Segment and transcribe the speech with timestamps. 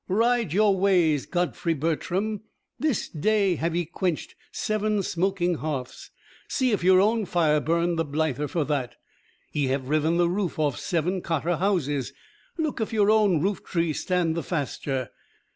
[0.09, 2.41] ride your ways, Godfrey Bertram!
[2.79, 6.09] This day have ye quenched seven smoking hearths
[6.47, 8.95] see if your own fire burn the blither for that.
[9.51, 12.13] Ye have riven the roof off seven cottar houses
[12.57, 15.11] look if your own roof tree stand the faster.